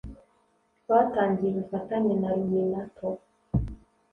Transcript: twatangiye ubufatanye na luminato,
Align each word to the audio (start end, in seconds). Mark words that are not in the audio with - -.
twatangiye 0.81 1.49
ubufatanye 1.53 2.13
na 2.21 2.29
luminato, 2.37 3.07